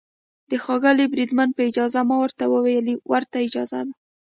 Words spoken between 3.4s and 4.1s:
اجازه ده.